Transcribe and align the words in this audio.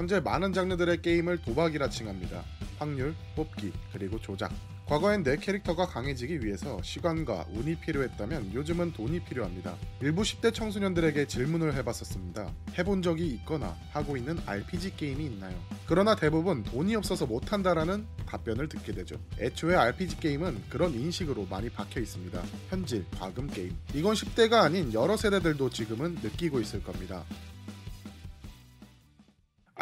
현재 0.00 0.18
많은 0.18 0.54
장르들의 0.54 1.02
게임을 1.02 1.42
도박이라 1.42 1.90
칭합니다. 1.90 2.42
확률, 2.78 3.14
뽑기, 3.36 3.70
그리고 3.92 4.18
조작. 4.18 4.50
과거엔 4.86 5.22
내 5.22 5.36
캐릭터가 5.36 5.86
강해지기 5.86 6.42
위해서 6.42 6.80
시간과 6.82 7.44
운이 7.52 7.80
필요했다면 7.80 8.54
요즘은 8.54 8.94
돈이 8.94 9.20
필요합니다. 9.24 9.76
일부 10.00 10.22
10대 10.22 10.54
청소년들에게 10.54 11.26
질문을 11.26 11.74
해봤었습니다. 11.74 12.50
해본 12.78 13.02
적이 13.02 13.26
있거나 13.34 13.76
하고 13.90 14.16
있는 14.16 14.38
RPG 14.46 14.96
게임이 14.96 15.26
있나요? 15.26 15.54
그러나 15.86 16.14
대부분 16.16 16.62
돈이 16.62 16.96
없어서 16.96 17.26
못한다라는 17.26 18.06
답변을 18.24 18.70
듣게 18.70 18.92
되죠. 18.92 19.16
애초에 19.38 19.74
RPG 19.74 20.16
게임은 20.20 20.62
그런 20.70 20.94
인식으로 20.94 21.46
많이 21.50 21.68
박혀 21.68 22.00
있습니다. 22.00 22.42
현질, 22.70 23.04
과금 23.18 23.48
게임. 23.48 23.76
이건 23.92 24.14
10대가 24.14 24.62
아닌 24.62 24.94
여러 24.94 25.18
세대들도 25.18 25.68
지금은 25.68 26.14
느끼고 26.22 26.58
있을 26.58 26.82
겁니다. 26.82 27.22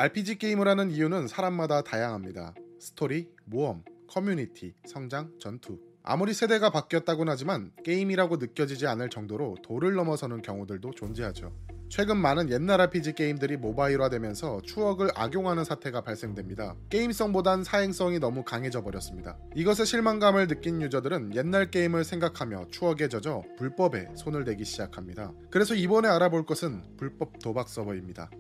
RPG 0.00 0.38
게임을 0.38 0.68
하는 0.68 0.92
이유는 0.92 1.26
사람마다 1.26 1.82
다양합니다. 1.82 2.54
스토리, 2.78 3.28
모험, 3.46 3.82
커뮤니티, 4.06 4.72
성장, 4.86 5.32
전투. 5.40 5.80
아무리 6.04 6.34
세대가 6.34 6.70
바뀌었다곤 6.70 7.28
하지만 7.28 7.72
게임이라고 7.84 8.36
느껴지지 8.36 8.86
않을 8.86 9.10
정도로 9.10 9.56
도를 9.64 9.94
넘어서는 9.94 10.42
경우들도 10.42 10.92
존재하죠. 10.92 11.52
최근 11.88 12.16
많은 12.16 12.48
옛날 12.48 12.80
RPG 12.80 13.14
게임들이 13.14 13.56
모바일화되면서 13.56 14.62
추억을 14.62 15.08
악용하는 15.16 15.64
사태가 15.64 16.02
발생됩니다. 16.02 16.76
게임성보단 16.90 17.64
사행성이 17.64 18.20
너무 18.20 18.44
강해져 18.44 18.84
버렸습니다. 18.84 19.36
이것에 19.56 19.84
실망감을 19.84 20.46
느낀 20.46 20.80
유저들은 20.80 21.34
옛날 21.34 21.72
게임을 21.72 22.04
생각하며 22.04 22.68
추억에 22.70 23.08
젖어 23.08 23.42
불법에 23.56 24.10
손을 24.14 24.44
대기 24.44 24.64
시작합니다. 24.64 25.32
그래서 25.50 25.74
이번에 25.74 26.06
알아볼 26.06 26.46
것은 26.46 26.84
불법 26.96 27.40
도박 27.40 27.68
서버입니다. 27.68 28.30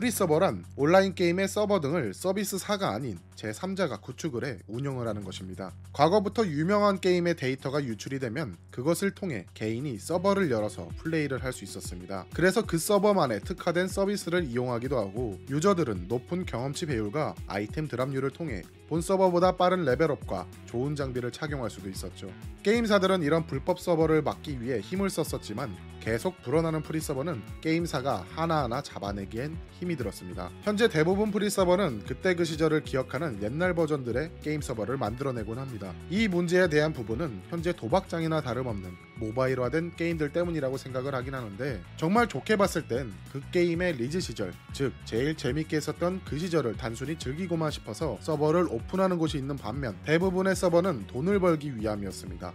프리서버란 0.00 0.64
온라인 0.76 1.14
게임의 1.14 1.46
서버 1.46 1.78
등을 1.78 2.14
서비스사가 2.14 2.88
아닌 2.88 3.18
제3자가 3.36 4.00
구축을 4.00 4.46
해 4.46 4.58
운영을 4.66 5.06
하는 5.06 5.22
것입니다. 5.22 5.72
과거부터 5.92 6.46
유명한 6.46 7.00
게임의 7.00 7.36
데이터가 7.36 7.84
유출이 7.84 8.18
되면 8.18 8.56
그것을 8.70 9.10
통해 9.10 9.44
개인이 9.52 9.98
서버를 9.98 10.50
열어서 10.50 10.88
플레이를 10.98 11.44
할 11.44 11.50
수 11.50 11.64
있었습니다. 11.64 12.26
그래서 12.32 12.64
그 12.64 12.78
서버만의 12.78 13.40
특화된 13.40 13.88
서비스를 13.88 14.44
이용하기도 14.44 14.96
하고 14.96 15.36
유저들은 15.50 16.06
높은 16.06 16.46
경험치 16.46 16.86
배율과 16.86 17.34
아이템 17.48 17.88
드랍률을 17.88 18.30
통해 18.30 18.62
본 18.88 19.00
서버보다 19.00 19.56
빠른 19.56 19.84
레벨업과 19.84 20.46
좋은 20.66 20.96
장비를 20.96 21.30
착용할 21.30 21.70
수도 21.70 21.88
있었죠. 21.88 22.28
게임사들은 22.62 23.22
이런 23.22 23.46
불법 23.46 23.80
서버를 23.80 24.22
막기 24.22 24.62
위해 24.62 24.80
힘을 24.80 25.10
썼었지만 25.10 25.76
계속 26.00 26.40
불어나는 26.42 26.82
프리서버는 26.82 27.42
게임사가 27.60 28.26
하나하나 28.30 28.82
잡아내기엔 28.82 29.56
힘이 29.72 29.89
들었습니다. 29.96 30.50
현재 30.62 30.88
대부분 30.88 31.30
프리 31.30 31.50
서버는 31.50 32.04
그때 32.06 32.34
그 32.34 32.44
시절을 32.44 32.84
기억하는 32.84 33.42
옛날 33.42 33.74
버전들의 33.74 34.30
게임 34.42 34.60
서버를 34.60 34.96
만들어내곤 34.96 35.58
합니다. 35.58 35.92
이 36.08 36.28
문제에 36.28 36.68
대한 36.68 36.92
부분은 36.92 37.42
현재 37.48 37.72
도박장이나 37.72 38.40
다름없는 38.40 38.90
모바일화된 39.16 39.96
게임들 39.96 40.32
때문이라고 40.32 40.76
생각을 40.78 41.14
하긴 41.14 41.34
하는데 41.34 41.80
정말 41.96 42.26
좋게 42.26 42.56
봤을 42.56 42.88
땐 42.88 43.12
그 43.32 43.40
게임의 43.52 43.94
리즈 43.94 44.20
시절, 44.20 44.52
즉 44.72 44.92
제일 45.04 45.36
재밌게 45.36 45.76
했었던 45.76 46.20
그 46.24 46.38
시절을 46.38 46.76
단순히 46.76 47.18
즐기고만 47.18 47.70
싶어서 47.70 48.18
서버를 48.20 48.66
오픈하는 48.70 49.18
곳이 49.18 49.38
있는 49.38 49.56
반면 49.56 49.96
대부분의 50.04 50.56
서버는 50.56 51.06
돈을 51.06 51.38
벌기 51.38 51.76
위함이었습니다. 51.76 52.52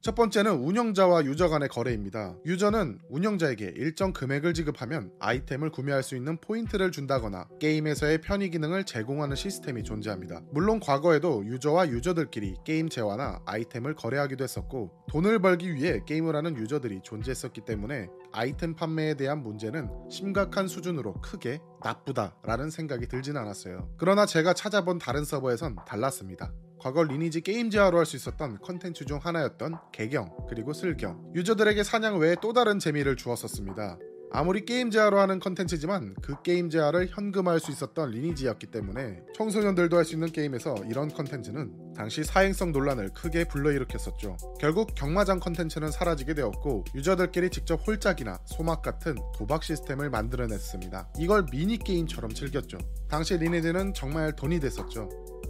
첫 0.00 0.14
번째는 0.14 0.52
운영자와 0.60 1.24
유저 1.24 1.48
간의 1.48 1.68
거래입니다. 1.68 2.36
유저는 2.46 3.00
운영자에게 3.08 3.72
일정 3.76 4.12
금액을 4.12 4.54
지급하면 4.54 5.10
아이템을 5.18 5.70
구매할 5.70 6.04
수 6.04 6.14
있는 6.14 6.36
포인트를 6.40 6.92
준다거나 6.92 7.48
게임에서의 7.58 8.20
편의 8.20 8.50
기능을 8.50 8.84
제공하는 8.84 9.34
시스템이 9.34 9.82
존재합니다. 9.82 10.42
물론 10.52 10.78
과거에도 10.78 11.44
유저와 11.44 11.88
유저들끼리 11.88 12.58
게임 12.64 12.88
재화나 12.88 13.40
아이템을 13.44 13.96
거래하기도 13.96 14.44
했었고 14.44 14.92
돈을 15.08 15.40
벌기 15.40 15.74
위해 15.74 16.00
게임을 16.06 16.36
하는 16.36 16.56
유저들이 16.56 17.00
존재했었기 17.02 17.62
때문에 17.62 18.06
아이템 18.30 18.76
판매에 18.76 19.14
대한 19.14 19.42
문제는 19.42 19.90
심각한 20.08 20.68
수준으로 20.68 21.14
크게 21.14 21.60
나쁘다라는 21.82 22.70
생각이 22.70 23.08
들진 23.08 23.36
않았어요. 23.36 23.90
그러나 23.96 24.26
제가 24.26 24.52
찾아본 24.52 25.00
다른 25.00 25.24
서버에선 25.24 25.76
달랐습니다. 25.86 26.52
과거 26.80 27.02
리니지 27.02 27.40
게임 27.42 27.61
재화로 27.61 27.98
할 27.98 28.06
수 28.06 28.16
있었던 28.16 28.58
컨텐츠 28.60 29.04
중 29.04 29.18
하나였던 29.18 29.76
개경 29.92 30.30
그리고 30.48 30.72
슬경 30.72 31.32
유저들에게 31.34 31.82
사냥 31.82 32.18
외에 32.18 32.36
또 32.40 32.52
다른 32.52 32.78
재미를 32.78 33.16
주었었습니다. 33.16 33.98
아무리 34.30 34.64
게임 34.66 34.83
재화로 34.83 35.18
하는 35.18 35.40
컨텐츠지만 35.40 36.14
그 36.22 36.42
게임 36.42 36.61
재화를 36.61 37.08
현금화할 37.10 37.60
수 37.60 37.70
있었던 37.70 38.10
리니지였기 38.10 38.66
때문에 38.66 39.22
청소년들도 39.34 39.96
할 39.96 40.04
수 40.04 40.14
있는 40.14 40.30
게임에서 40.30 40.74
이런 40.88 41.08
컨텐츠는 41.08 41.94
당시 41.96 42.22
사행성 42.24 42.72
논란을 42.72 43.08
크게 43.14 43.44
불러일으켰었죠. 43.44 44.36
결국 44.60 44.94
경마장 44.94 45.40
컨텐츠는 45.40 45.90
사라지게 45.90 46.34
되었고 46.34 46.84
유저들끼리 46.94 47.48
직접 47.50 47.80
홀짝이나 47.86 48.38
소막 48.44 48.82
같은 48.82 49.16
도박 49.34 49.64
시스템을 49.64 50.10
만들어냈습니다. 50.10 51.08
이걸 51.18 51.46
미니게임처럼 51.50 52.32
즐겼죠. 52.34 52.76
당시 53.08 53.36
리니지는 53.38 53.94
정말 53.94 54.36
돈이 54.36 54.60
됐었죠. 54.60 55.08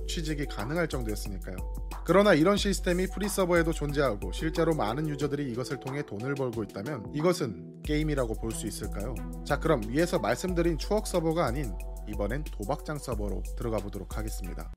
취직이 0.09 0.47
가능할 0.47 0.89
정도였으니까요. 0.89 1.57
그러나 2.05 2.33
이런 2.35 2.57
시스템이 2.57 3.09
프리 3.09 3.29
서버에도 3.29 3.73
존재하고 3.73 4.33
실제로 4.33 4.75
많은 4.75 5.09
유저들이 5.09 5.51
이것을 5.53 5.79
통해 5.79 6.03
돈을 6.03 6.35
벌고 6.35 6.65
있다면 6.65 7.13
이것은 7.15 7.83
게임이라고 7.83 8.35
볼 8.41 8.51
수 8.51 8.67
있을까요? 8.67 9.15
자 9.47 9.61
그럼 9.61 9.83
위에서 9.87 10.19
말씀드린 10.19 10.79
추억 10.79 11.07
서버가 11.07 11.45
아닌 11.45 11.73
이번엔 12.09 12.45
도박장 12.45 12.99
서버로 12.99 13.43
들어가 13.57 13.77
보도록 13.77 14.17
하겠습니다. 14.17 14.73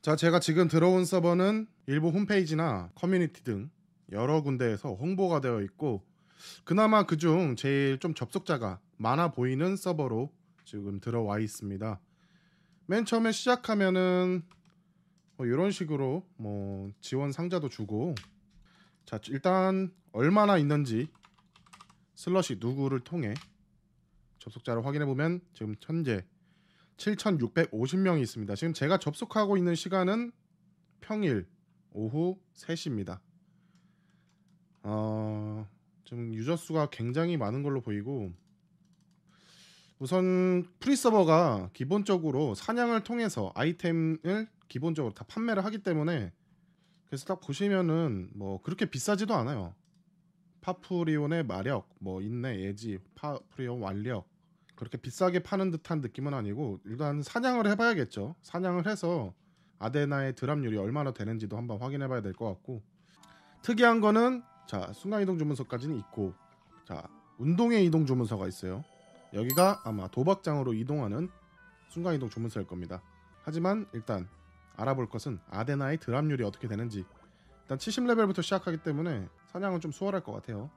자 0.00 0.14
제가 0.14 0.38
지금 0.38 0.68
들어온 0.68 1.04
서버는 1.04 1.66
일부 1.86 2.08
홈페이지나 2.10 2.90
커뮤니티 2.94 3.42
등 3.42 3.68
여러 4.12 4.40
군데에서 4.42 4.94
홍보가 4.94 5.40
되어 5.40 5.60
있고 5.62 6.04
그나마 6.64 7.04
그중 7.04 7.56
제일 7.56 7.98
좀 7.98 8.14
접속자가 8.14 8.78
많아 8.96 9.32
보이는 9.32 9.76
서버로 9.76 10.30
지금 10.64 11.00
들어와 11.00 11.40
있습니다. 11.40 11.98
맨 12.90 13.04
처음에 13.04 13.32
시작하면은 13.32 14.42
뭐 15.36 15.44
이런 15.44 15.70
식으로 15.70 16.26
뭐 16.38 16.90
지원 17.02 17.32
상자도 17.32 17.68
주고 17.68 18.14
자 19.04 19.20
일단 19.28 19.92
얼마나 20.12 20.56
있는지 20.56 21.06
슬러시 22.14 22.56
누구를 22.58 23.00
통해 23.00 23.34
접속자를 24.38 24.86
확인해 24.86 25.04
보면 25.04 25.42
지금 25.52 25.74
현재 25.82 26.24
7,650명이 26.96 28.22
있습니다. 28.22 28.54
지금 28.54 28.72
제가 28.72 28.96
접속하고 28.96 29.58
있는 29.58 29.74
시간은 29.74 30.32
평일 31.02 31.46
오후 31.92 32.40
3시입니다. 32.54 33.20
어, 34.84 35.68
지금 36.06 36.32
유저 36.32 36.56
수가 36.56 36.88
굉장히 36.88 37.36
많은 37.36 37.62
걸로 37.62 37.82
보이고 37.82 38.32
우선 39.98 40.64
프리서버가 40.78 41.70
기본적으로 41.72 42.54
사냥을 42.54 43.02
통해서 43.02 43.50
아이템을 43.54 44.46
기본적으로 44.68 45.12
다 45.12 45.24
판매를 45.26 45.64
하기 45.64 45.78
때문에 45.78 46.32
그래서 47.06 47.24
딱 47.24 47.40
보시면은 47.40 48.30
뭐 48.34 48.60
그렇게 48.62 48.86
비싸지도 48.86 49.34
않아요. 49.34 49.74
파프리온의 50.60 51.44
마력, 51.44 51.88
뭐 51.98 52.20
인내, 52.20 52.60
예지, 52.60 52.98
파프리온 53.14 53.80
완력 53.80 54.28
그렇게 54.76 54.98
비싸게 54.98 55.40
파는 55.40 55.70
듯한 55.72 56.00
느낌은 56.00 56.34
아니고 56.34 56.80
일단 56.84 57.22
사냥을 57.22 57.66
해봐야겠죠. 57.70 58.36
사냥을 58.42 58.86
해서 58.86 59.34
아데나의 59.80 60.34
드랍률이 60.34 60.76
얼마나 60.76 61.12
되는지도 61.12 61.56
한번 61.56 61.80
확인해봐야 61.80 62.20
될 62.20 62.34
것 62.34 62.46
같고 62.46 62.82
특이한 63.62 64.00
거는 64.00 64.42
자 64.68 64.92
순간이동 64.92 65.38
주문서까지는 65.38 65.96
있고 65.98 66.34
자 66.84 67.08
운동의 67.38 67.84
이동 67.86 68.06
주문서가 68.06 68.46
있어요. 68.46 68.84
여기가 69.32 69.82
아마 69.84 70.08
도박장으로 70.08 70.74
이동하는 70.74 71.28
순간이동 71.88 72.30
주문서일 72.30 72.66
겁니다. 72.66 73.02
하지만 73.42 73.86
일단 73.92 74.28
알아볼 74.76 75.08
것은 75.08 75.40
아데나의 75.50 75.98
드랍률이 75.98 76.44
어떻게 76.44 76.68
되는지 76.68 77.04
일단 77.62 77.78
70레벨부터 77.78 78.42
시작하기 78.42 78.78
때문에 78.78 79.28
사냥은 79.52 79.80
좀 79.80 79.92
수월할 79.92 80.22
것 80.22 80.32
같아요. 80.32 80.70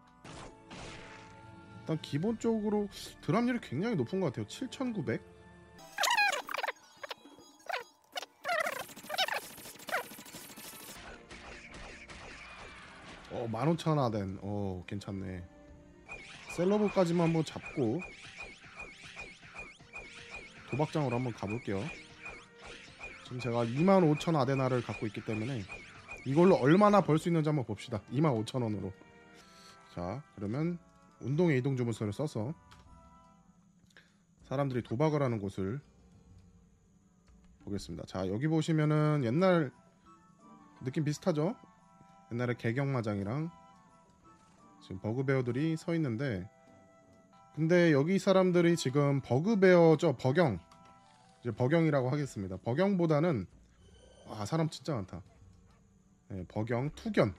일단 1.81 1.99
기본적으로 2.01 2.89
드랍률이 3.21 3.59
굉장히 3.61 3.95
높은 3.95 4.19
것 4.19 4.27
같아요. 4.27 4.45
7,900. 4.47 5.21
어, 13.31 13.47
15,000 13.47 13.99
아덴. 13.99 14.37
어, 14.41 14.83
괜찮네. 14.87 15.43
셀러브까지만 16.55 17.27
한번 17.27 17.45
잡고 17.45 18.01
도박장으로 20.71 21.15
한번 21.15 21.33
가볼게요. 21.33 21.83
지금 23.25 23.39
제가 23.39 23.65
25,000 23.65 24.35
아데나를 24.35 24.81
갖고 24.81 25.05
있기 25.07 25.23
때문에 25.25 25.63
이걸로 26.25 26.55
얼마나 26.55 27.01
벌 27.01 27.17
수 27.17 27.29
있는지 27.29 27.49
한번 27.49 27.65
봅시다. 27.65 28.01
25,000원으로. 28.11 28.91
자 29.93 30.23
그러면 30.35 30.77
운동의 31.19 31.57
이동 31.59 31.75
주문서를 31.75 32.13
써서 32.13 32.53
사람들이 34.45 34.81
도박을 34.83 35.21
하는 35.21 35.39
곳을 35.39 35.79
보겠습니다. 37.65 38.05
자 38.07 38.27
여기 38.27 38.47
보시면은 38.47 39.23
옛날 39.23 39.71
느낌 40.83 41.03
비슷하죠? 41.03 41.55
옛날에 42.31 42.55
개경마장이랑 42.57 43.51
지금 44.81 44.99
버그 44.99 45.25
베어들이 45.25 45.77
서 45.77 45.93
있는데 45.95 46.49
근데 47.55 47.91
여기 47.91 48.17
사람들이 48.17 48.77
지금 48.77 49.21
버그베어죠 49.21 50.13
버경 50.17 50.59
이제 51.41 51.51
버경이라고 51.51 52.09
하겠습니다. 52.09 52.57
버경보다는 52.57 53.45
아 54.29 54.45
사람 54.45 54.69
진짜 54.69 54.95
많다. 54.95 55.21
네, 56.29 56.45
버경 56.47 56.91
투견 56.95 57.33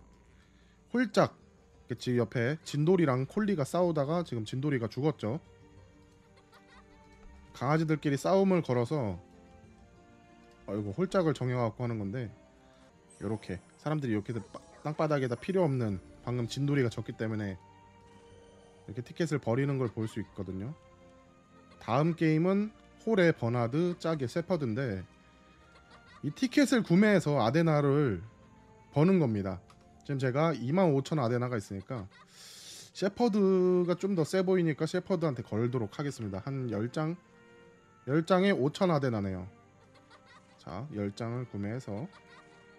홀짝 0.92 1.38
그치 1.88 2.18
옆에 2.18 2.58
진돌이랑 2.64 3.26
콜리가 3.26 3.64
싸우다가 3.64 4.24
지금 4.24 4.44
진돌이가 4.44 4.88
죽었죠. 4.88 5.40
강아지들끼리 7.54 8.16
싸움을 8.16 8.62
걸어서 8.62 9.18
어, 10.66 10.74
이거 10.74 10.90
홀짝을 10.90 11.34
정해갖고 11.34 11.84
하는 11.84 11.98
건데 11.98 12.30
요렇게 13.20 13.60
사람들이 13.78 14.12
이렇게 14.12 14.34
땅바닥에다 14.82 15.36
필요 15.36 15.62
없는 15.64 16.00
방금 16.24 16.46
진돌이가 16.46 16.88
졌기 16.88 17.12
때문에 17.12 17.56
이렇게 18.86 19.02
티켓을 19.02 19.38
버리는 19.38 19.78
걸 19.78 19.88
볼 19.88 20.08
수 20.08 20.20
있거든요. 20.20 20.74
다음 21.80 22.14
게임은 22.14 22.70
홀의 23.06 23.32
버나드 23.32 23.98
짝의 23.98 24.28
세퍼드인데 24.28 25.04
이 26.22 26.30
티켓을 26.30 26.82
구매해서 26.82 27.40
아데나를 27.44 28.22
버는 28.92 29.18
겁니다. 29.18 29.60
지금 30.04 30.18
제가 30.18 30.52
25,000 30.54 31.18
아데나가 31.18 31.56
있으니까 31.56 32.06
셰퍼드가 32.94 33.94
좀 33.96 34.14
더 34.14 34.22
세 34.24 34.42
보이니까 34.42 34.86
셰퍼드한테 34.86 35.42
걸도록 35.42 35.98
하겠습니다. 35.98 36.42
한 36.44 36.68
10장 36.68 37.16
10장에 38.06 38.56
5,000 38.58 38.90
아데나네요. 38.90 39.48
자, 40.58 40.86
10장을 40.92 41.48
구매해서 41.50 42.06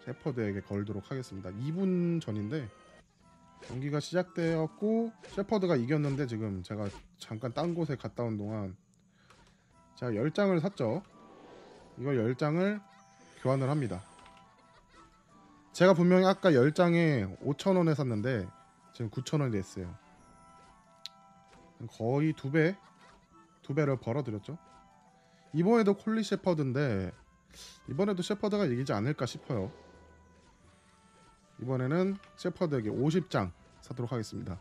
셰퍼드에게 0.05 0.61
걸도록 0.61 1.09
하겠습니다. 1.11 1.49
2분 1.49 2.21
전인데 2.21 2.69
경기가 3.67 3.99
시작되었고 3.99 5.11
셰퍼드가 5.27 5.75
이겼는데 5.75 6.27
지금 6.27 6.63
제가 6.63 6.89
잠깐 7.17 7.53
딴 7.53 7.73
곳에 7.73 7.95
갔다 7.95 8.23
온 8.23 8.37
동안 8.37 8.75
제가 9.95 10.11
10장을 10.11 10.59
샀죠. 10.59 11.03
이거 11.99 12.11
10장을 12.11 12.81
교환을 13.41 13.69
합니다. 13.69 14.03
제가 15.71 15.93
분명히 15.93 16.25
아까 16.25 16.51
10장에 16.51 17.39
5,000원에 17.39 17.95
샀는데 17.95 18.47
지금 18.93 19.09
9,000원이 19.09 19.51
됐어요. 19.51 19.93
거의 21.87 22.33
두 22.33 22.51
배, 22.51 22.77
두 23.61 23.73
배를 23.73 23.97
벌어들였죠. 23.97 24.57
이번에도 25.53 25.95
콜리 25.95 26.23
셰퍼드인데 26.23 27.11
이번에도 27.89 28.21
셰퍼드가 28.21 28.65
이기지 28.65 28.93
않을까 28.93 29.25
싶어요. 29.25 29.71
이번에는 31.63 32.17
셰퍼드에게 32.37 32.89
50장 32.89 33.51
사도록 33.81 34.11
하겠습니다. 34.11 34.59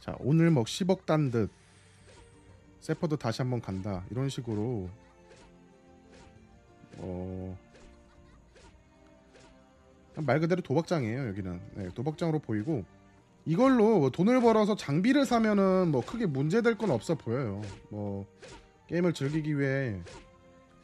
자 0.00 0.16
오늘 0.20 0.50
뭐 0.50 0.64
10억 0.64 1.04
단 1.06 1.30
듯 1.30 1.50
셰퍼드 2.80 3.16
다시 3.16 3.42
한번 3.42 3.60
간다. 3.60 4.04
이런 4.10 4.28
식으로 4.28 4.88
어... 6.98 7.58
말 10.18 10.38
그대로 10.40 10.62
도박장이에요 10.62 11.28
여기는. 11.28 11.60
네, 11.74 11.88
도박장으로 11.94 12.38
보이고. 12.38 12.84
이걸로 13.44 13.98
뭐 13.98 14.10
돈을 14.10 14.40
벌어서 14.40 14.76
장비를 14.76 15.24
사면은 15.26 15.88
뭐 15.90 16.04
크게 16.04 16.26
문제될 16.26 16.78
건 16.78 16.90
없어 16.90 17.14
보여요. 17.16 17.60
뭐 17.90 18.24
게임을 18.88 19.12
즐기기 19.14 19.58
위해 19.58 20.00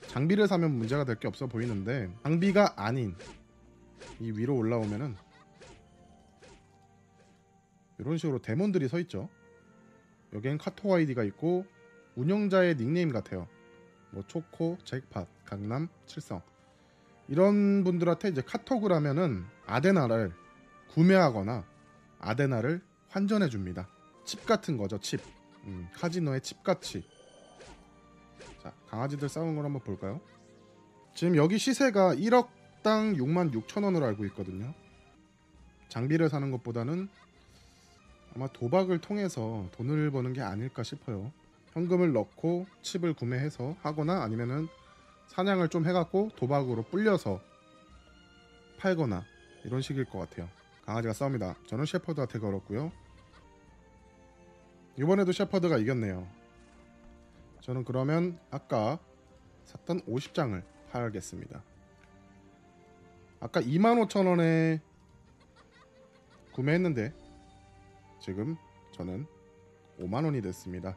장비를 0.08 0.48
사면 0.48 0.72
문제가 0.76 1.04
될 1.04 1.16
게 1.16 1.28
없어 1.28 1.46
보이는데 1.46 2.10
장비가 2.24 2.74
아닌 2.76 3.14
이 4.20 4.30
위로 4.30 4.56
올라오면은 4.56 5.16
이런 7.98 8.18
식으로 8.18 8.40
데몬들이 8.40 8.88
서 8.88 8.98
있죠. 9.00 9.28
여기엔 10.32 10.58
카톡 10.58 10.92
아이디가 10.92 11.24
있고 11.24 11.66
운영자의 12.16 12.76
닉네임 12.76 13.12
같아요. 13.12 13.48
뭐 14.10 14.22
초코, 14.26 14.76
잭팟, 14.84 15.26
강남, 15.44 15.88
칠성 16.06 16.42
이런 17.28 17.84
분들한테 17.84 18.28
이제 18.28 18.42
카톡을 18.42 18.92
하면은 18.92 19.44
아데나를 19.66 20.32
구매하거나 20.88 21.64
아데나를 22.18 22.82
환전해 23.08 23.48
줍니다. 23.48 23.88
칩 24.24 24.46
같은 24.46 24.76
거죠, 24.76 24.98
칩. 24.98 25.20
음, 25.64 25.88
카지노의 25.94 26.40
칩 26.40 26.62
같이. 26.62 27.04
자, 28.62 28.72
강아지들 28.88 29.28
싸우는 29.28 29.56
걸 29.56 29.64
한번 29.64 29.82
볼까요? 29.82 30.20
지금 31.14 31.36
여기 31.36 31.58
시세가 31.58 32.14
1억 32.16 32.48
당 32.82 33.14
6만 33.14 33.52
6천 33.52 33.84
원으로 33.84 34.06
알고 34.06 34.24
있거든요. 34.26 34.74
장비를 35.88 36.28
사는 36.28 36.50
것보다는 36.50 37.08
아마 38.34 38.48
도박을 38.48 39.00
통해서 39.00 39.68
돈을 39.72 40.10
버는 40.10 40.32
게 40.32 40.40
아닐까 40.40 40.82
싶어요. 40.82 41.30
현금을 41.72 42.12
넣고 42.12 42.66
칩을 42.82 43.14
구매해서 43.14 43.76
하거나 43.82 44.22
아니면은 44.22 44.68
사냥을 45.28 45.68
좀 45.68 45.86
해갖고 45.86 46.30
도박으로 46.36 46.82
불려서 46.82 47.40
팔거나 48.78 49.24
이런 49.64 49.80
식일 49.80 50.04
것 50.04 50.18
같아요. 50.18 50.48
강아지가 50.84 51.14
싸웁니다. 51.14 51.56
저는 51.66 51.86
셰퍼드한테 51.86 52.38
걸었고요. 52.38 52.90
이번에도 54.98 55.32
셰퍼드가 55.32 55.78
이겼네요. 55.78 56.26
저는 57.60 57.84
그러면 57.84 58.38
아까 58.50 58.98
샀던 59.64 60.02
50장을 60.02 60.62
팔겠습니다. 60.90 61.62
아까 63.42 63.60
25,000원에 63.60 64.78
구매했는데 66.52 67.12
지금 68.20 68.56
저는 68.92 69.26
5만원이 69.98 70.40
됐습니다. 70.44 70.96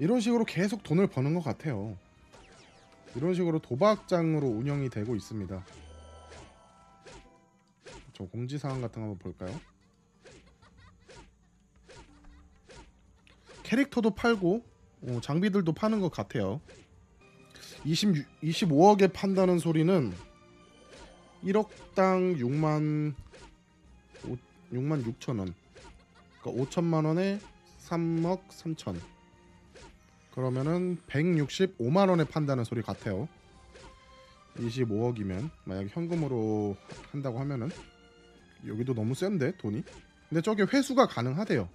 이런 0.00 0.18
식으로 0.18 0.44
계속 0.44 0.82
돈을 0.82 1.06
버는 1.06 1.34
것 1.34 1.44
같아요. 1.44 1.96
이런 3.14 3.34
식으로 3.34 3.60
도박장으로 3.60 4.48
운영이 4.48 4.90
되고 4.90 5.14
있습니다. 5.14 5.64
저 8.12 8.24
공지사항 8.24 8.80
같은 8.80 9.02
거 9.02 9.10
한번 9.10 9.18
볼까요? 9.18 9.60
캐릭터도 13.62 14.10
팔고 14.10 14.64
어, 15.02 15.20
장비들도 15.22 15.72
파는 15.72 16.00
것 16.00 16.10
같아요. 16.10 16.60
20, 17.86 18.26
25억에 18.42 19.12
판다는 19.12 19.60
소리는 19.60 20.12
1억당 21.44 22.36
6만 22.40 23.14
5, 24.24 24.36
6만 24.72 25.04
6천 25.04 25.38
원. 25.38 25.54
그러니까 26.42 26.64
5천만 26.64 27.06
원에 27.06 27.38
3억 27.86 28.48
3천. 28.48 28.98
그러면은 30.32 30.98
165만 31.06 32.10
원에 32.10 32.24
판다는 32.24 32.64
소리 32.64 32.82
같아요. 32.82 33.28
25억이면 34.56 35.50
만약 35.64 35.86
현금으로 35.90 36.76
한다고 37.12 37.38
하면은 37.38 37.70
여기도 38.66 38.94
너무 38.94 39.14
센데 39.14 39.56
돈이. 39.58 39.84
근데 40.28 40.42
저게 40.42 40.64
회수가 40.64 41.06
가능하대요. 41.06 41.68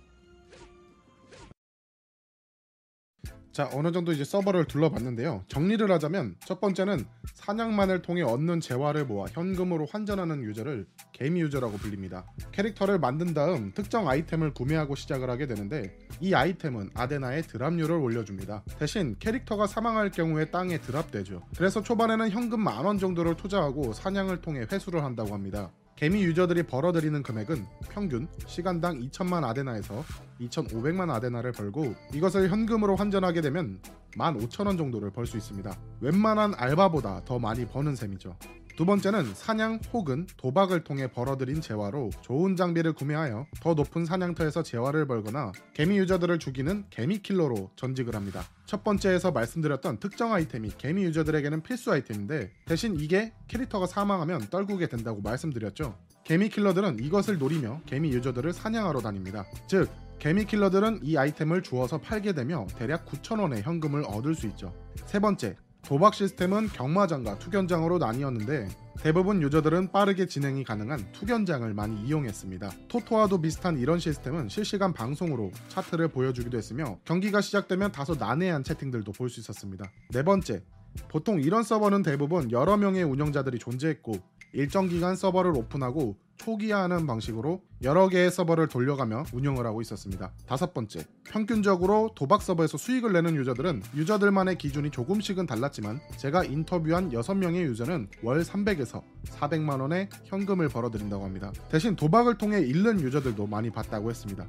자 3.51 3.69
어느 3.73 3.91
정도 3.91 4.13
이제 4.13 4.23
서버를 4.23 4.65
둘러봤는데요. 4.65 5.43
정리를 5.47 5.91
하자면 5.91 6.35
첫 6.45 6.61
번째는 6.61 7.05
사냥만을 7.33 8.01
통해 8.01 8.21
얻는 8.21 8.61
재화를 8.61 9.05
모아 9.05 9.25
현금으로 9.29 9.87
환전하는 9.91 10.43
유저를 10.43 10.87
개미 11.11 11.41
유저라고 11.41 11.77
불립니다. 11.77 12.25
캐릭터를 12.53 12.97
만든 12.97 13.33
다음 13.33 13.73
특정 13.73 14.07
아이템을 14.07 14.53
구매하고 14.53 14.95
시작을 14.95 15.29
하게 15.29 15.47
되는데 15.47 15.97
이 16.21 16.33
아이템은 16.33 16.91
아데나의 16.93 17.43
드랍률을 17.43 17.97
올려줍니다. 17.97 18.63
대신 18.79 19.17
캐릭터가 19.19 19.67
사망할 19.67 20.11
경우에 20.11 20.45
땅에 20.45 20.77
드랍되죠. 20.79 21.43
그래서 21.57 21.81
초반에는 21.81 22.29
현금 22.29 22.61
만원 22.61 22.99
정도를 22.99 23.35
투자하고 23.35 23.91
사냥을 23.91 24.41
통해 24.41 24.65
회수를 24.71 25.03
한다고 25.03 25.33
합니다. 25.33 25.71
개미 25.95 26.23
유저들이 26.23 26.63
벌어들이는 26.63 27.21
금액은 27.21 27.65
평균 27.91 28.27
시간당 28.47 28.99
2천만 29.01 29.43
아데나에서 29.43 30.03
2,500만 30.39 31.11
아데나를 31.11 31.51
벌고 31.51 31.93
이것을 32.13 32.49
현금으로 32.49 32.95
환전하게 32.95 33.41
되면 33.41 33.79
15,000원 34.17 34.77
정도를 34.77 35.11
벌 35.11 35.25
수 35.27 35.37
있습니다. 35.37 35.77
웬만한 36.01 36.53
알바보다 36.55 37.21
더 37.25 37.37
많이 37.39 37.65
버는 37.65 37.95
셈이죠. 37.95 38.35
두 38.75 38.85
번째는 38.85 39.33
사냥 39.35 39.79
혹은 39.93 40.27
도박을 40.37 40.83
통해 40.83 41.07
벌어들인 41.07 41.61
재화로 41.61 42.11
좋은 42.21 42.55
장비를 42.55 42.93
구매하여 42.93 43.45
더 43.59 43.73
높은 43.73 44.05
사냥터에서 44.05 44.63
재화를 44.63 45.05
벌거나 45.07 45.51
개미 45.73 45.97
유저들을 45.99 46.39
죽이는 46.39 46.85
개미 46.89 47.19
킬러로 47.19 47.69
전직을 47.75 48.15
합니다. 48.15 48.43
첫 48.65 48.83
번째에서 48.83 49.31
말씀드렸던 49.31 49.99
특정 49.99 50.33
아이템이 50.33 50.71
개미 50.77 51.03
유저들에게는 51.03 51.63
필수 51.63 51.91
아이템인데 51.91 52.51
대신 52.65 52.99
이게 52.99 53.33
캐릭터가 53.47 53.85
사망하면 53.87 54.47
떨구게 54.49 54.87
된다고 54.87 55.21
말씀드렸죠. 55.21 55.97
개미 56.23 56.49
킬러들은 56.49 56.99
이것을 56.99 57.37
노리며 57.37 57.81
개미 57.85 58.11
유저들을 58.11 58.53
사냥하러 58.53 59.01
다닙니다. 59.01 59.45
즉 59.67 59.89
개미 60.19 60.45
킬러들은 60.45 60.99
이 61.03 61.17
아이템을 61.17 61.63
주어서 61.63 61.97
팔게 61.99 62.33
되며 62.33 62.67
대략 62.77 63.05
9,000원의 63.07 63.63
현금을 63.63 64.03
얻을 64.05 64.35
수 64.35 64.45
있죠. 64.47 64.71
세 65.07 65.19
번째, 65.19 65.57
도박 65.83 66.13
시스템은 66.13 66.67
경마장과 66.69 67.39
투견장으로 67.39 67.97
나뉘었는데 67.97 68.69
대부분 69.01 69.41
유저들은 69.41 69.91
빠르게 69.91 70.25
진행이 70.27 70.63
가능한 70.63 71.11
투견장을 71.11 71.73
많이 71.73 72.01
이용했습니다. 72.05 72.71
토토와도 72.87 73.41
비슷한 73.41 73.77
이런 73.79 73.99
시스템은 73.99 74.47
실시간 74.47 74.93
방송으로 74.93 75.51
차트를 75.69 76.09
보여주기도 76.09 76.57
했으며 76.57 76.99
경기가 77.03 77.41
시작되면 77.41 77.91
다소 77.91 78.15
난해한 78.15 78.63
채팅들도 78.63 79.11
볼 79.13 79.29
수 79.29 79.39
있었습니다. 79.39 79.89
네 80.09 80.23
번째, 80.23 80.61
보통 81.07 81.39
이런 81.41 81.63
서버는 81.63 82.03
대부분 82.03 82.51
여러 82.51 82.77
명의 82.77 83.03
운영자들이 83.03 83.59
존재했고 83.59 84.13
일정 84.53 84.87
기간 84.87 85.15
서버를 85.15 85.55
오픈하고 85.57 86.17
초기화하는 86.41 87.05
방식으로 87.05 87.61
여러 87.83 88.07
개의 88.07 88.31
서버를 88.31 88.67
돌려가며 88.67 89.25
운영을 89.31 89.65
하고 89.65 89.81
있었습니다. 89.81 90.31
다섯 90.47 90.73
번째, 90.73 91.05
평균적으로 91.23 92.11
도박 92.15 92.41
서버에서 92.41 92.77
수익을 92.77 93.13
내는 93.13 93.35
유저들은 93.35 93.83
유저들만의 93.95 94.57
기준이 94.57 94.89
조금씩은 94.89 95.45
달랐지만 95.45 95.99
제가 96.17 96.43
인터뷰한 96.43 97.11
6명의 97.11 97.61
유저는 97.61 98.09
월 98.23 98.41
300에서 98.41 99.03
400만 99.25 99.81
원의 99.81 100.09
현금을 100.25 100.69
벌어들인다고 100.69 101.23
합니다. 101.23 101.51
대신 101.69 101.95
도박을 101.95 102.37
통해 102.37 102.59
잃는 102.59 103.01
유저들도 103.01 103.45
많이 103.45 103.69
봤다고 103.69 104.09
했습니다. 104.09 104.47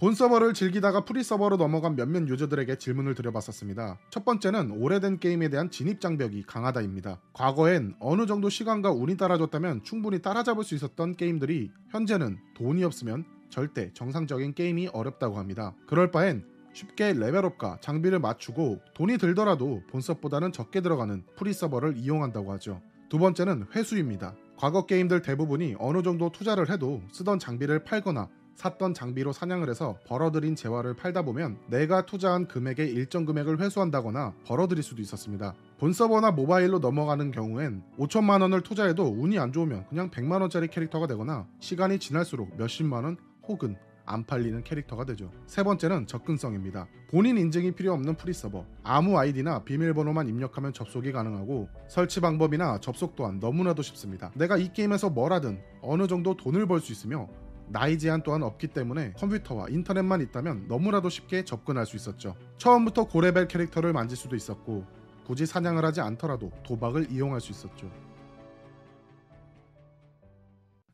본 0.00 0.14
서버를 0.14 0.54
즐기다가 0.54 1.04
프리 1.04 1.22
서버로 1.22 1.58
넘어간 1.58 1.94
몇몇 1.94 2.26
유저들에게 2.26 2.76
질문을 2.76 3.14
드려봤었습니다. 3.14 3.98
첫 4.08 4.24
번째는 4.24 4.70
오래된 4.70 5.18
게임에 5.18 5.50
대한 5.50 5.70
진입 5.70 6.00
장벽이 6.00 6.44
강하다입니다. 6.44 7.20
과거엔 7.34 7.96
어느 8.00 8.24
정도 8.24 8.48
시간과 8.48 8.92
운이 8.92 9.18
따라줬다면 9.18 9.82
충분히 9.84 10.22
따라잡을 10.22 10.64
수 10.64 10.74
있었던 10.74 11.16
게임들이 11.16 11.70
현재는 11.90 12.38
돈이 12.54 12.82
없으면 12.82 13.26
절대 13.50 13.92
정상적인 13.92 14.54
게임이 14.54 14.88
어렵다고 14.94 15.36
합니다. 15.36 15.74
그럴 15.86 16.10
바엔 16.10 16.46
쉽게 16.72 17.12
레벨업과 17.12 17.76
장비를 17.82 18.20
맞추고 18.20 18.80
돈이 18.94 19.18
들더라도 19.18 19.82
본섭보다는 19.90 20.52
적게 20.52 20.80
들어가는 20.80 21.24
프리 21.36 21.52
서버를 21.52 21.98
이용한다고 21.98 22.52
하죠. 22.52 22.80
두 23.10 23.18
번째는 23.18 23.66
회수입니다. 23.74 24.34
과거 24.56 24.86
게임들 24.86 25.20
대부분이 25.20 25.76
어느 25.78 26.02
정도 26.02 26.30
투자를 26.30 26.70
해도 26.70 27.02
쓰던 27.12 27.38
장비를 27.38 27.84
팔거나 27.84 28.30
샀던 28.60 28.92
장비로 28.92 29.32
사냥을 29.32 29.70
해서 29.70 29.98
벌어들인 30.06 30.54
재화를 30.54 30.94
팔다 30.94 31.22
보면 31.22 31.56
내가 31.68 32.04
투자한 32.04 32.46
금액의 32.46 32.90
일정 32.90 33.24
금액을 33.24 33.58
회수한다거나 33.58 34.34
벌어들일 34.44 34.82
수도 34.82 35.00
있었습니다. 35.00 35.54
본 35.78 35.94
서버나 35.94 36.32
모바일로 36.32 36.78
넘어가는 36.78 37.30
경우엔 37.30 37.82
5천만 37.98 38.42
원을 38.42 38.60
투자해도 38.60 39.14
운이 39.16 39.38
안 39.38 39.52
좋으면 39.52 39.86
그냥 39.88 40.10
100만 40.10 40.42
원짜리 40.42 40.68
캐릭터가 40.68 41.06
되거나 41.06 41.46
시간이 41.60 41.98
지날수록 41.98 42.54
몇십만 42.58 43.04
원 43.04 43.16
혹은 43.48 43.76
안 44.04 44.24
팔리는 44.26 44.62
캐릭터가 44.64 45.04
되죠. 45.06 45.30
세 45.46 45.62
번째는 45.62 46.06
접근성입니다. 46.06 46.86
본인 47.10 47.38
인증이 47.38 47.72
필요 47.72 47.92
없는 47.94 48.16
프리 48.16 48.32
서버. 48.32 48.66
아무 48.82 49.16
아이디나 49.16 49.62
비밀번호만 49.62 50.28
입력하면 50.28 50.72
접속이 50.72 51.12
가능하고 51.12 51.68
설치 51.88 52.20
방법이나 52.20 52.78
접속 52.80 53.14
또한 53.14 53.38
너무나도 53.38 53.82
쉽습니다. 53.82 54.32
내가 54.34 54.56
이 54.56 54.72
게임에서 54.72 55.10
뭘 55.10 55.32
하든 55.32 55.60
어느 55.80 56.06
정도 56.08 56.36
돈을 56.36 56.66
벌 56.66 56.80
수 56.80 56.92
있으며 56.92 57.28
나이 57.72 57.98
제한 57.98 58.22
또한 58.22 58.42
없기 58.42 58.68
때문에 58.68 59.12
컴퓨터와 59.12 59.68
인터넷만 59.68 60.20
있다면 60.22 60.66
너무나도 60.66 61.08
쉽게 61.08 61.44
접근할 61.44 61.86
수 61.86 61.96
있었죠. 61.96 62.34
처음부터 62.58 63.04
고레벨 63.04 63.46
캐릭터를 63.46 63.92
만질 63.92 64.16
수도 64.16 64.34
있었고 64.34 64.84
굳이 65.24 65.46
사냥을 65.46 65.84
하지 65.84 66.00
않더라도 66.00 66.50
도박을 66.64 67.12
이용할 67.12 67.40
수 67.40 67.52
있었죠. 67.52 67.90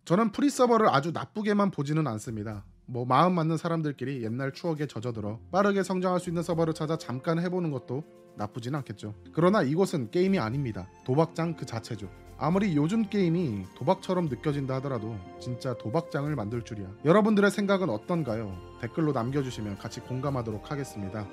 저는 0.04 0.32
프리 0.32 0.50
서버를 0.50 0.88
아주 0.90 1.10
나쁘게만 1.12 1.70
보지는 1.70 2.06
않습니다. 2.06 2.64
뭐 2.84 3.04
마음 3.06 3.34
맞는 3.34 3.56
사람들끼리 3.56 4.22
옛날 4.22 4.52
추억에 4.52 4.86
젖어들어 4.86 5.40
빠르게 5.50 5.82
성장할 5.82 6.20
수 6.20 6.28
있는 6.30 6.42
서버를 6.42 6.74
찾아 6.74 6.98
잠깐 6.98 7.40
해보는 7.40 7.70
것도 7.70 8.04
나쁘진 8.36 8.74
않겠죠. 8.74 9.14
그러나 9.32 9.62
이곳은 9.62 10.10
게임이 10.10 10.38
아닙니다. 10.38 10.88
도박장 11.04 11.56
그 11.56 11.64
자체죠. 11.64 12.08
아무리 12.38 12.76
요즘 12.76 13.08
게임이 13.08 13.64
도박처럼 13.76 14.26
느껴진다 14.26 14.74
하더라도 14.76 15.16
진짜 15.40 15.74
도박장을 15.78 16.34
만들 16.34 16.62
줄이야. 16.62 16.86
여러분들의 17.04 17.50
생각은 17.50 17.88
어떤가요? 17.88 18.54
댓글로 18.82 19.12
남겨주시면 19.12 19.78
같이 19.78 20.00
공감하도록 20.00 20.70
하겠습니다. 20.70 21.26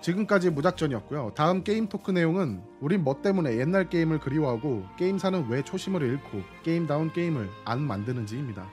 지금까지 0.00 0.50
무작전이었고요. 0.50 1.32
다음 1.36 1.62
게임 1.62 1.88
토크 1.88 2.10
내용은 2.10 2.62
우린 2.80 3.04
뭐 3.04 3.20
때문에 3.22 3.58
옛날 3.58 3.88
게임을 3.88 4.18
그리워하고 4.18 4.84
게임사는 4.96 5.48
왜 5.48 5.62
초심을 5.62 6.02
잃고 6.02 6.42
게임다운 6.64 7.12
게임을 7.12 7.48
안 7.64 7.80
만드는지입니다. 7.80 8.68